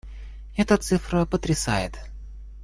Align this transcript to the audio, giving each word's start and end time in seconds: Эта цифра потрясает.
Эта 0.57 0.77
цифра 0.77 1.25
потрясает. 1.27 1.99